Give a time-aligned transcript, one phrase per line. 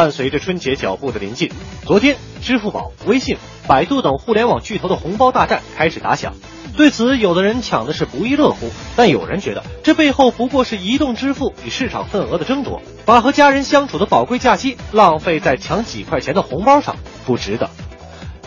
[0.00, 1.50] 伴随着春节脚步的临近，
[1.84, 3.36] 昨天支付宝、微信、
[3.66, 6.32] 百度等互联网巨头的红包大战开始打响。
[6.74, 16.96] 对此，有的人抢的是不亦乐乎，但有人觉得这背后不过是移动支付与市场份额的争夺，把和家人相处的宝贵假期浪费在抢几块钱的红包上，
[17.26, 17.68] 不值得。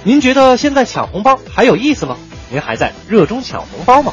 [0.04, 2.18] 您觉得现在抢红包还有意思吗？
[2.50, 4.12] 您还在热衷抢红包吗？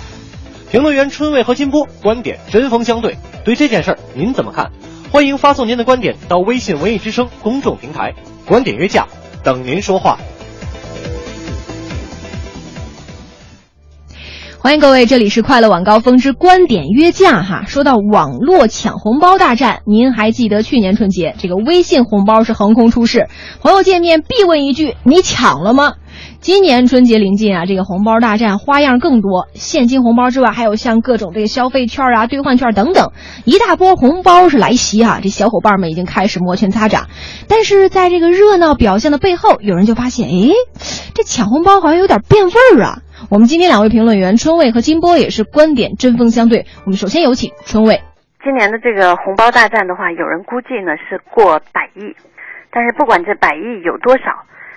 [0.70, 4.70] 评论员春卫和金波观点针锋相对，对这件事儿您怎么看？
[5.12, 8.14] 欢迎发送您的观点到微信文艺之声公众平台，
[8.46, 9.08] 观点约架，
[9.42, 10.18] 等您说话。
[14.60, 17.64] 欢迎各位，这里是快乐晚高峰之观点约架哈。
[17.66, 23.26] 说到网络抢红包大战，您还记得去年春节这个微信红包是横空出世，
[23.60, 25.94] 朋友见面必问一句：“你抢了吗？”
[26.40, 33.12] 今年春节临近啊，这个红包大战花样更多，现金红包之外，还有像各种这个消费券啊、兑换券等等，
[33.44, 35.20] 一大波红包是来袭啊！
[35.22, 37.08] 这小伙伴们已经开始摩拳擦掌，
[37.46, 40.50] 但是在这个热闹表现的背后，有人就发现，诶，
[41.14, 43.02] 这抢红包好像有点变味儿啊！
[43.28, 46.64] 我们今天两位评论员春卫和金波也是观点针锋相对。
[46.86, 48.00] 我们首先有请春卫。
[48.42, 52.16] 今年的这个红包大战的话，有人估计呢是过百亿，
[52.72, 54.24] 但是不管这百亿有多少，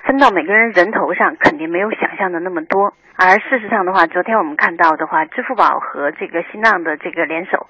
[0.06, 2.94] 分到每个人人头上肯定没有想象的那么多。
[3.16, 7.68] 而事实上的话，昨天我们看到的话，支付宝和这个新浪的这个联手，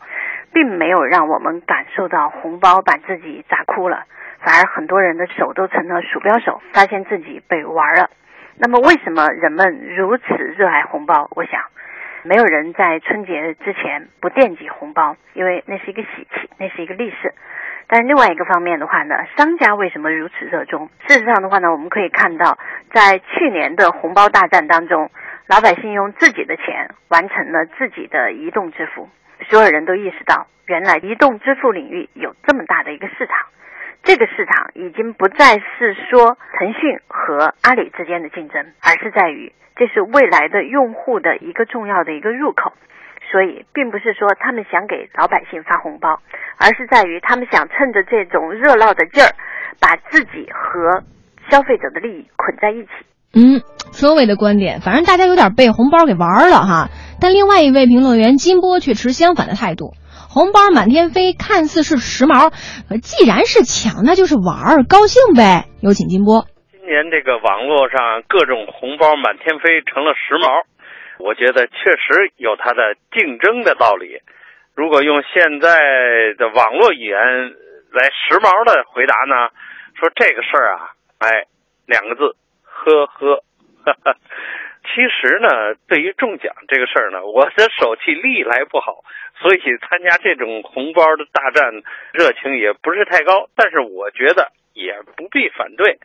[0.51, 4.05] 并没有让我们感受到红包把自己砸哭了，
[4.39, 8.09] 反而很多人的手都成了鼠标手，发现自己被玩了。
[8.57, 11.27] 那么，为什么人们如此热爱红包？
[11.35, 11.61] 我想，
[12.23, 17.33] 没有人在春节之前不惦记红包，因为那是一个喜气，那是一个利是。
[17.93, 20.89] 但另外一个方面的话呢，商家为什么如此热衷？
[21.07, 22.57] 事实上的话呢，我们可以看到，
[22.91, 25.11] 在去年的红包大战当中，
[25.45, 29.09] 老百姓用自己的钱完成了自己的移动支付，
[29.47, 33.35] 所有人都意识到，原来移动支付领域有这么大的一个市场。
[34.01, 42.73] 这个市场已经不再是说腾讯和阿里之间的竞争，而是在于这是未来的用户的一个重要的一个入口。
[43.31, 46.19] 所以，并不是说他们想给老百姓发红包，
[46.57, 49.33] 而是在于他们想趁着这种热闹的劲儿，
[49.79, 51.03] 把自己和
[51.49, 52.89] 消费者的利益捆在一起。
[53.35, 56.89] 嗯，春卫的观点，反正大家有点被红包给玩了哈。
[57.19, 59.93] 但另外一位评论员金波却持相反的态度。
[60.29, 62.51] 红包满天飞，看似是时髦，
[62.89, 65.65] 可既然是抢，那就是玩儿，高兴呗。
[65.81, 66.45] 有请金波。
[66.71, 70.65] 今年这个网络上各种红包满天飞，成了时髦，
[71.19, 74.19] 我觉得确实有它的竞争的道理。
[74.75, 77.19] 如果用现在的网络语言
[77.91, 79.49] 来时髦的回答呢，
[79.99, 81.45] 说这个事儿啊，哎，
[81.85, 83.43] 两个字，呵呵。
[84.83, 89.03] 其实呢，对于中奖这个事儿呢，我的手气历来不好，
[89.39, 91.81] 所以参加这种红包的大战
[92.11, 93.47] 热情也不是太高。
[93.55, 95.99] 但是我觉得也不必反对，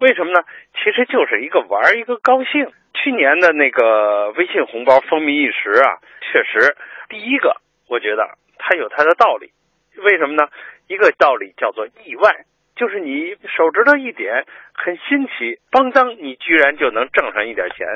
[0.00, 0.42] 为什么呢？
[0.74, 2.72] 其实就是一个玩，一个高兴。
[2.94, 6.76] 去年的那个微信红包风靡一时啊，确实，
[7.08, 7.56] 第一个
[7.88, 9.50] 我觉得它有它的道理，
[9.96, 10.48] 为什么呢？
[10.86, 12.44] 一个道理叫做意外。
[12.76, 17.86] 就是你手指头一点，很新奇，邦当，你居然就能挣上一点钱。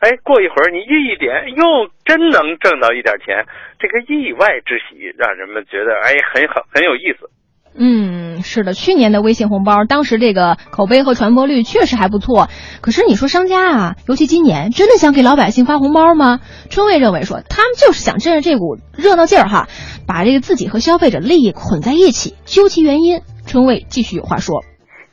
[0.00, 3.44] 哎，过一会儿你一一点，又真能挣到一点钱。
[3.78, 7.28] 这个意外之喜，让人们觉得哎很好，很有意思。
[7.74, 12.48] 嗯，是的，去年的微信红包，当时这个口碑和传播率确实还不错。
[12.82, 16.40] 可是你说商家啊，尤其今年，真的想给老百姓发红包吗？
[16.68, 19.68] 春卫认为说，他们就是想趁着这股热闹劲儿哈，
[20.06, 22.36] 把这个自己和消费者利益捆在一起。
[22.44, 24.62] 究其原因，春卫继续有话说：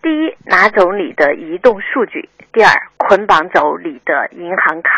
[0.01, 4.91] 第一，拿走你的移动数据；第二，捆绑走你的银行卡；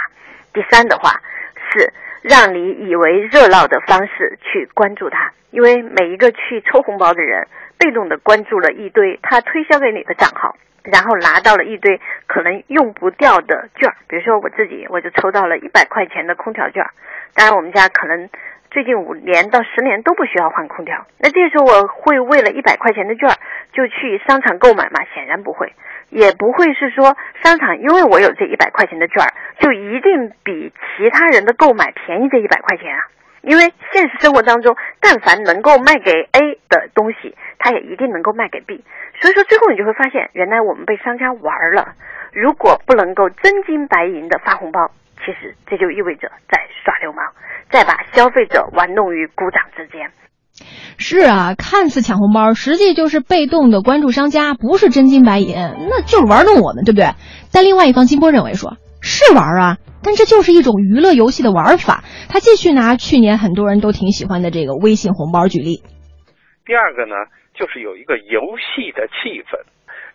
[0.51, 1.21] 第三的话
[1.71, 7.47] 是让你以为热闹的方式去关注他，因为每一个去抽红包的人，
[7.77, 13.95] 被动的关注了一堆他推销给你的账号，然后拿到了一堆可能用不掉的券儿。
[14.07, 16.91] 比如说我自己，我就抽到了一百块钱的空调券儿，
[17.35, 18.29] 当然我们家可能。
[18.73, 23.35] 最近五年到十年都不需要换空调，那这时候我会为了一百块钱的券儿
[23.73, 25.01] 就去商场购买吗？
[25.13, 25.73] 显然不会，
[26.07, 33.03] 也不会是说商场因为我有这一百块钱的券儿就一定比其他人的购买便宜这一百块钱啊。
[33.43, 38.83] 因为现实生活当中，但凡能够卖给 A 的东西，它也一定能够卖给 B。
[39.21, 41.93] 所以说最后你就会发现，原来我们被商家玩了。
[42.33, 47.25] 如果不能够真金白银的发红包，其实这就意味着在耍流氓，
[47.69, 50.11] 在把消费者玩弄于股掌之间。
[50.97, 55.55] 是啊，看似抢红包，实际就是被动的关注商家，不是真金白银，
[55.89, 57.09] 那就是玩弄我们，对不对？
[57.51, 62.03] 但另外一方，金波认为说，是玩啊，但这就是一种娱乐游戏的玩法。
[62.29, 65.83] 他继续拿去年很多人都挺喜欢的这个微信红包举例。
[66.65, 67.15] 第二个呢，
[67.53, 69.59] 就是有一个游戏的气氛，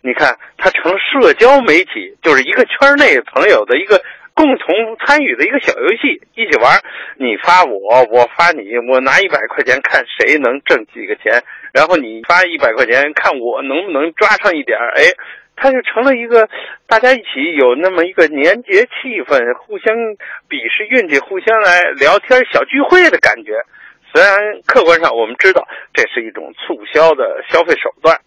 [0.01, 4.01] 你看，它成社交媒体，就是一个圈内朋友的一个。
[4.37, 4.69] 共同
[5.03, 6.77] 参与的一个小游戏，一起玩。
[7.17, 11.41] 你发我，我发你，我拿一百块钱看谁能挣几个钱，
[11.73, 14.93] 然后你发一百块钱看我能不能抓上一点儿。
[14.93, 15.09] 哎，
[15.57, 16.47] 它就成了一个
[16.87, 19.93] 大家一起有那么一个年节气氛，互相
[20.47, 23.51] 比试运气，互相来聊天小聚会的感觉。
[24.13, 28.17] 虽然客观上我们知道这是一种促销的消费手段，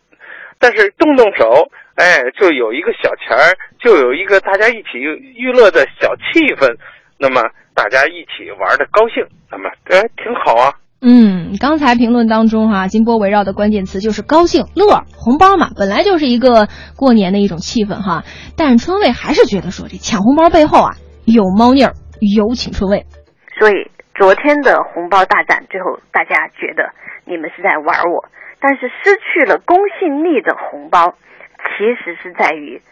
[0.59, 1.71] 但是动动手。
[1.97, 6.75] 哎，就有一个小钱儿，就有一个大家一起娱乐的小气氛，
[7.19, 7.43] 那么
[7.75, 10.73] 大家一起玩的高兴，那么哎挺好啊。
[11.03, 18.25] 嗯，刚才评论当中哈，金波围绕的关键词就是高兴、乐、红包嘛，本来就是一个过年的一种气氛哈。
[18.57, 23.07] 但是春卫还是觉得说这抢红包背后啊有猫腻儿，有请春卫。
[23.59, 26.93] 所以昨天的红包大战，最后大家觉得
[27.25, 28.29] 你们是在玩我，
[28.61, 31.15] 但是失去了公信力的红包。
[31.61, 32.83] 其实是在于，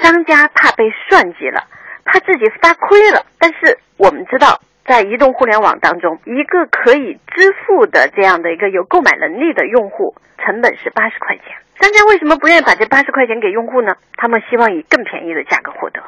[0.00, 1.66] 商家怕被算计了，
[2.04, 3.26] 怕自己发亏了。
[3.38, 11.56] 但是我们知道，在移动互联网当中，一个可以支付的这样的一个有购买能力的用户，成本是八十块钱。
[11.80, 13.96] 商家为什么不愿意把这八十块钱给用户呢？
[14.16, 16.02] 他们希望以更便宜的价格获得。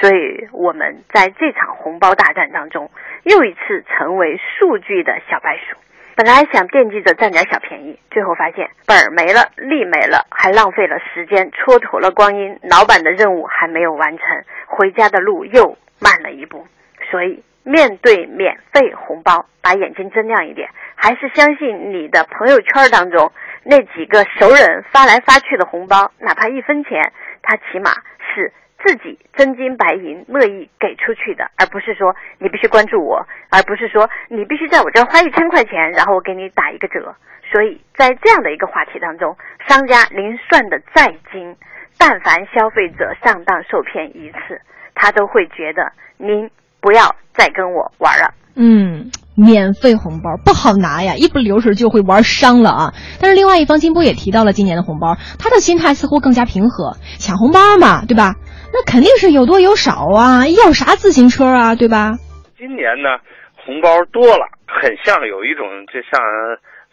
[0.00, 2.90] 所以我们在这场红包大战当中，
[3.24, 5.76] 又一次成为数据的小白鼠。
[6.16, 12.58] 本来想惦记着占点小便宜，最后发现本儿没了，利没了，还浪费了时间，蹉跎了光阴。
[12.62, 14.26] 老板的任务还没有完成，
[14.66, 16.66] 回家的路又慢了一步。
[17.10, 23.32] 所以，面对免费红包，把眼睛睁亮一点，还是相信你的朋友圈当中
[23.64, 27.12] 那几个熟人发来发去的红包，哪怕一分钱，
[27.42, 27.90] 他起码
[28.34, 28.52] 是。
[28.82, 37.14] 自己真金白银乐意给出去的，而不是说你必须关注我，而不是说你必须在我这儿花一千块钱，然后我给你打一个折。
[37.52, 39.36] 所以在这样的一个话题当中，
[39.68, 41.54] 商家您算的再精，
[41.98, 44.58] 但凡消费者上当受骗一次，
[44.94, 48.34] 他都会觉得您不要再跟我玩了。
[48.56, 52.94] 嗯，免费红包不好拿呀，一不留神就会玩伤了啊。
[53.20, 58.34] 但是另外一方金波也提到了今年的红包，他的心态似乎更加平和，抢红包嘛，对吧？
[58.72, 62.18] 那肯定是有多有少啊，要啥自行车啊，对吧？
[62.58, 63.18] 今年呢，
[63.64, 66.20] 红包多了，很像有一种就像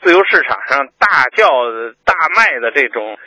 [0.01, 1.45] 自由市场上大叫
[2.05, 3.17] 大卖的这种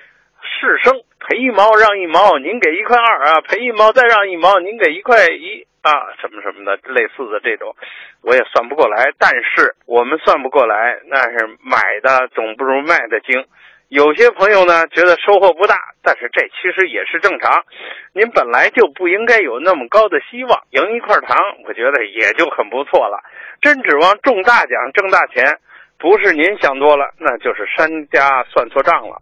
[0.40, 5.90] 市声，赔一毛让一毛，您给一块二啊，赔一毛再让一毛，您给一块一啊，
[6.20, 7.74] 什么什么的类似的这种，
[8.22, 9.12] 我也算不过来。
[9.18, 13.46] 但是我们算不过来，那是买的总不如卖的精。
[13.88, 17.64] 有些朋友呢觉得收获不大，但是这其实也是正常。
[18.12, 21.36] 您本来就不应该有那么高的希望，赢一块糖，
[21.66, 23.18] 我觉得也就很不错了。
[23.60, 25.58] 真指望中大奖挣大钱，
[25.98, 29.20] 不是您想多了，那就是商家算错账了。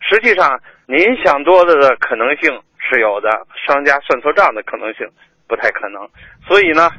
[0.00, 5.06] 实际上，您想多了的可能性是有的，商家算错账的可能性
[5.48, 6.06] 不太可能。
[6.46, 6.90] 所以呢，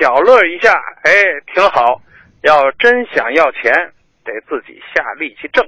[0.00, 0.72] 小乐一下，
[1.04, 1.12] 哎，
[1.54, 2.00] 挺好。
[2.42, 3.72] 要真想要钱，
[4.24, 5.64] 得自己下力气挣。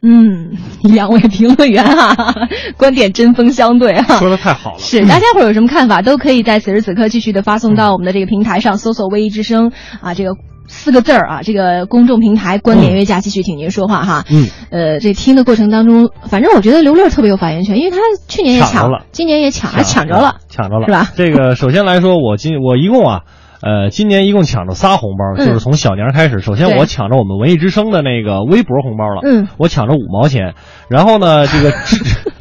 [0.00, 0.50] 嗯，
[0.82, 2.34] 两位评论员哈，
[2.76, 4.78] 观点针锋相对哈，说的太好了。
[4.78, 9.72] 是，大家伙有什么看法，都可以在此时此刻继续的发送到我们的这个平台上，搜索“微一之声”
[10.02, 10.30] 啊，这个
[10.68, 14.24] 四个字儿啊，这个公众平台“观点约架”，继续听您说话哈。
[14.30, 17.96] 嗯，呃，这听的过程当中，反正我觉得刘乐特别有发言权，因为他
[18.28, 21.10] 去年也抢了，今年也抢，还抢着了，抢着了，是吧？
[21.16, 23.22] 这个首先来说，我今我一共啊。
[23.60, 26.38] 呃，今年一共抢着仨红包，就是从小年开始。
[26.38, 30.54] 首先，我抢着我们文艺之声的那个微博红包了，嗯，我抢着五毛钱。
[30.88, 31.72] 然后呢，这个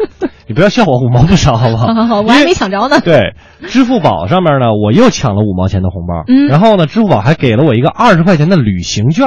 [0.47, 1.87] 你不要笑我五毛不少，好不好？
[1.87, 2.99] 好 好好，我还没抢着呢。
[3.01, 3.33] 对，
[3.67, 6.23] 支付宝上面呢，我又抢了五毛钱的红包。
[6.27, 9.25] 嗯，然后呢，支付宝还给了我一个二十块钱的旅行券。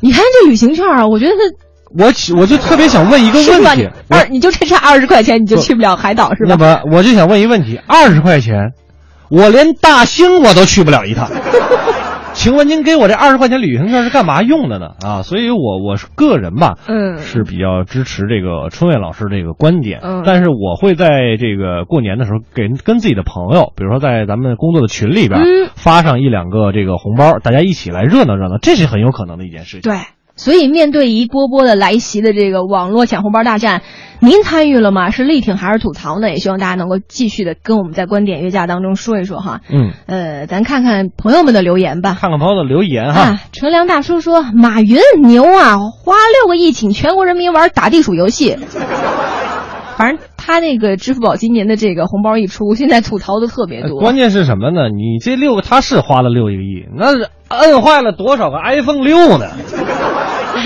[0.00, 1.32] 你看这旅行券啊，我觉得
[1.96, 6.56] 我我就特别想问一个问题，二你就这差二十块钱，你就去不了海岛是吧？
[6.58, 8.72] 那不，我就想问一个问题，二十块钱，
[9.30, 11.30] 我连大兴我都去不了一趟。
[12.36, 14.90] 请问您给我这二十块钱旅行券是干嘛用的呢？
[15.04, 25.40] 啊，所以我我是个人吧，嗯，是比较支持这个春卫老师这个观点，嗯，但是我会在这个过年的时候给跟自己的朋友，比如说在咱们工作的群里边
[25.74, 29.90] 发上一两个这个红包，大家一起来热闹热闹，这是很有可能的一件事情。
[29.90, 29.98] 对。
[30.36, 33.82] 所以面对一波波的来袭的这个网络抢红包大战，
[34.20, 35.10] 您参与了吗？
[35.10, 36.28] 是力挺还是吐槽呢？
[36.28, 39.62] 也希望大家能够继续的跟我们在观点约架当中说一说哈。
[39.72, 42.16] 嗯，呃，咱看看朋友们的留言吧。
[42.20, 43.20] 看看朋友的留言哈。
[43.20, 48.56] 啊，纯良大叔说：“马云牛啊，花六个亿请全国人民玩打地鼠游戏。
[49.96, 53.98] ”反正他那个支付宝今年的这个红包一出，现在吐槽的特别多。
[53.98, 54.90] 关键是什么呢？
[54.90, 59.46] 你这六个他是花了六个亿，那是摁坏了多少个 iPhone 六呢？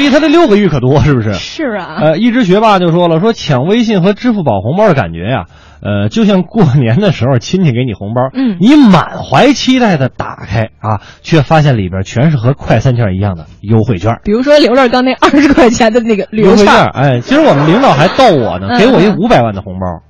[0.00, 1.34] 比他这六个亿可多，是不是？
[1.34, 1.98] 是啊。
[2.00, 5.44] 呃，一只学霸就说了，说抢微信和支付宝红包的感觉呀，
[5.82, 14.20] 呃，就像过年的时候亲戚给你红包，嗯你满怀期待的打开啊，却发现里边全是和快餐券一样的优惠券。
[14.24, 20.02] 比如说刘乐刚那二十块钱的那个旅游券，优惠券，哎，其实我们领导还逗我呢，嗯给我一个五百万的红包，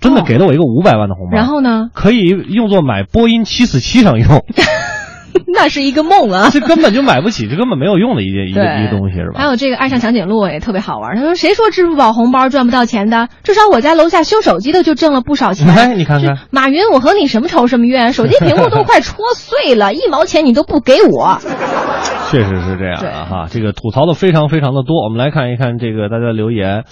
[0.00, 1.36] 真的哦给了我一个五百万的红包。
[1.36, 4.28] 然后呢，可以用作买波音七四七上用，
[5.52, 6.50] 那是一个梦啊。
[6.52, 9.38] 这根本就买不起，这根本没有用的一件一个一个东西是吧？
[9.40, 11.16] 还有这个爱上长颈鹿也特别好玩。
[11.16, 13.28] 他说：“谁说支付宝红包赚不到钱的？
[13.42, 15.68] 至少我家楼下修手机的就挣了不少钱。
[15.74, 18.12] 哎你看看马云，我和你什么仇什么怨？
[18.12, 21.38] 手机屏幕都快戳碎了，一毛钱你都不给我。
[22.30, 25.04] 确实是这样啊哈，这个吐槽的非常非常的多。
[25.04, 26.84] 我们来看一看这个大家的留言。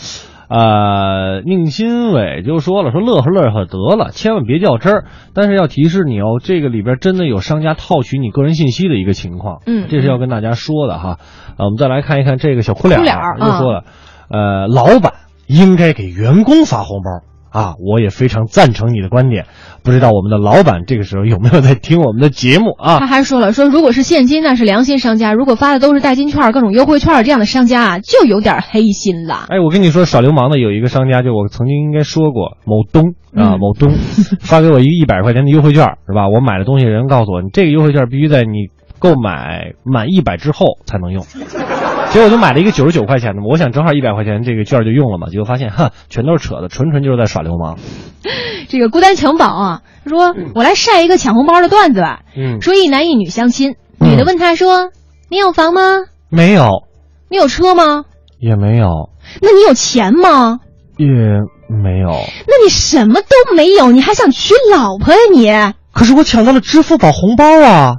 [0.51, 5.05] 呃，宁新伟就说了，说乐呵乐呵得了，千万别较真儿。
[5.33, 11.19] 但是要提示你哦，这个里边真的有商家套取你个人信息的一个情况，嗯这是要跟大家说的哈。
[11.57, 13.85] 啊，我们再来看一看这个小哭脸哭脸儿儿就说了，
[14.29, 15.13] 呃，老板
[15.47, 17.30] 应该给员工发红包。
[17.51, 19.47] 啊，我也非常赞成你的观点。
[19.83, 22.99] 不知道我们的老板这个时候有没有在听我们的节目啊？
[22.99, 29.47] 他还说了，说如果是现金，那是良心商家；如果发的都是代金券、各种优惠券这样的商家啊，就有点黑心了。
[29.49, 33.93] 哎，我跟你说，耍流氓的有一个商家，就我曾经应该说过，某东啊，嗯某东
[34.41, 36.29] 发给我一个一百块钱的优惠券，是吧？
[36.29, 41.25] 我买了东西，人告诉我，你这个优惠券必须在你购买满一百之后才能用。
[42.11, 47.79] 结果我就买了一个九十九块钱的嘛，我想正好一百块钱这个券就用了嘛，结果发现哈，全都是扯的，纯纯就是在耍流氓。
[48.69, 52.21] 这个孤单城堡啊，说我来晒一个抢红包的段子吧。
[52.37, 54.91] 嗯，说一男一女相亲，女的问他说
[55.31, 55.83] ：“你有房吗？
[56.29, 56.85] 没有，
[57.29, 58.05] 你有车吗？
[58.41, 60.59] 也没有，那你有钱吗？
[60.97, 62.11] 也没有。
[62.49, 65.75] 那你什么都没有，你还想娶老婆呀你？
[65.93, 67.97] 可是我抢到了支付宝红包啊！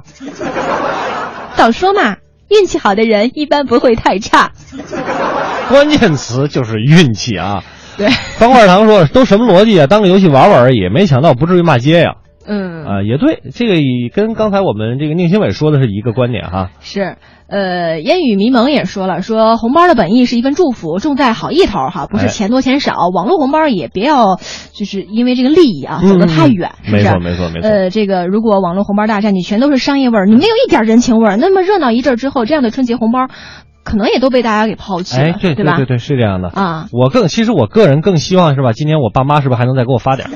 [1.56, 2.16] 早说嘛，
[2.52, 4.52] 运气好的人一般不会太差。
[5.68, 7.64] 关键词就是运气啊。
[7.96, 9.86] 对，方块糖说：“都什么逻辑啊？
[9.86, 12.14] 当个游戏玩玩而已，没想到不至于骂街呀。”
[12.46, 16.70] 嗯啊、也对，这个以跟刚才我们这个宁新伟说的是一个观点哈。
[16.80, 17.16] 是，
[17.48, 22.94] 呃，烟雨迷蒙也说了，说红包的本意是一份祝福，重在好意头哈，不是哎钱多钱少。
[23.14, 24.36] 网络红包也别要，
[24.74, 27.08] 就是因为这个利益啊走得太远，是不是？
[27.08, 27.68] 嗯没错，没错，没错。
[27.68, 33.28] 呃，这个如果网络红包大战你全都是商业味儿，你没有一点人情味儿，那么热闹一阵之后，这样的春节红包，
[33.84, 35.76] 可能也都被大家给抛弃了，哎，对对吧？
[35.76, 36.48] 对对，是这样的。
[36.48, 38.72] 啊，我更其实我个人更希望是吧？
[38.72, 40.30] 今年我爸妈是不是还能再给我发点儿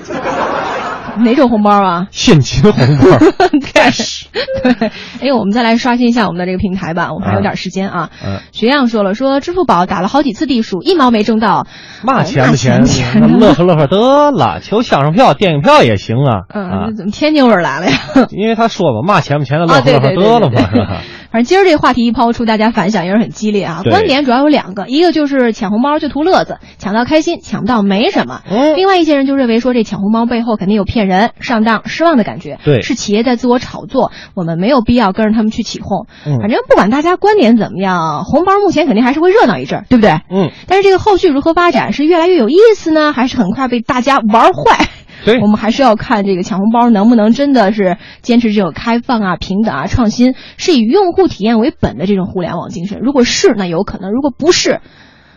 [1.18, 2.06] 哪种红包啊？
[2.10, 3.16] 现金红包？
[3.60, 4.24] cash。
[4.62, 4.72] 对，
[5.20, 8.10] 哎，我们再来刷新一下我们的这个平台吧，我们还有点时间啊。
[8.24, 11.66] 嗯，学样说了，说支付宝打了好几次地鼠，一毛没挣到，
[12.04, 12.82] 嘛哦钱不钱
[13.38, 16.44] 乐呵乐呵得了，求相声票、电影票也行啊。
[16.48, 17.98] 啊嗯，，怎么天津味儿来了呀？
[18.30, 21.02] 因为他说嘛，嘛钱不钱的，乐啊，呵乐呵得了嘛，是吧？
[21.30, 23.82] 反正今儿这个话题一抛出，大家反响也是很激烈啊。
[23.84, 28.42] 观点主要有两个，一个就是抢红包就图乐子，抢到开心，抢不到没什么。
[28.50, 36.06] 嗯另外一些人就认为说这抢红包背后肯定有骗人、上当、失望的感觉，对是企业在自我炒作，我们没有必要跟着他们去起哄。
[36.26, 40.10] 嗯反正不管大家观点怎么样，红包目前肯定还是会热闹一阵儿，对不对？
[40.30, 44.88] 嗯，但是这个后续如何发展，是越来越有意思呢，还是很快被大家玩坏？
[45.24, 53.00] 对我们还是要看这个抢红包能不能真的是坚持这种开放啊、平等啊、创新，是以用户体验为本的这种互联网精神。
[53.02, 54.80] 如果是，那有可能；如果不是，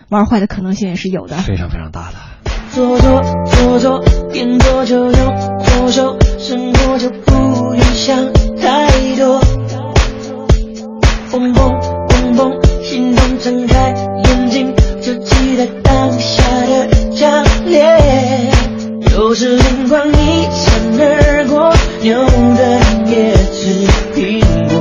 [0.10, 1.38] 玩坏的可能性也是有的。
[1.38, 2.18] 非常非常大的。
[2.72, 8.16] 做做做做，边做就用左手，生活就不用想
[8.62, 9.40] 太多。
[11.32, 13.94] 蹦蹦蹦蹦，心动睁开
[14.26, 18.49] 眼睛，就期待当下的强烈。
[19.20, 23.86] 有时灵光一闪而过，牛顿也吃
[24.16, 24.80] 苹果。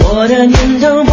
[0.00, 1.10] 我的念头不